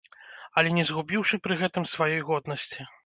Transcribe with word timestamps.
Але 0.61 0.71
не 0.77 0.85
згубіўшы 0.89 1.39
пры 1.45 1.59
гэтым 1.61 1.85
сваёй 1.93 2.19
годнасці. 2.31 2.89